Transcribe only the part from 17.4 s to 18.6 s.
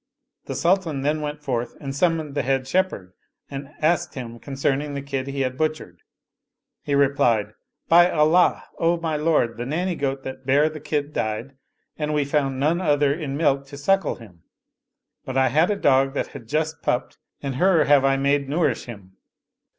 and her have I made